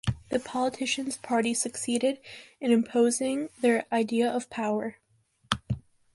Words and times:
The 0.29 0.39
politicians’ 0.39 1.17
party 1.17 1.53
succeeded 1.53 2.19
in 2.59 2.71
imposing 2.71 3.49
their 3.61 3.85
idea 3.91 4.27
of 4.27 4.49
power. 4.49 4.95